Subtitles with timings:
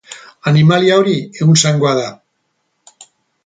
[0.51, 1.13] Animalia hori
[1.45, 2.09] ehunzangoa da.